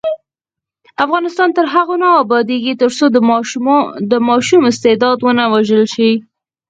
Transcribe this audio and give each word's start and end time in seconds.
افغانستان 1.05 1.49
تر 1.57 1.65
هغو 1.73 1.95
نه 2.03 2.09
ابادیږي، 2.23 2.73
ترڅو 2.81 3.05
د 4.11 4.13
ماشوم 4.27 4.61
استعداد 4.71 5.17
ونه 5.21 5.43
وژل 5.53 5.83
شي. 5.93 6.11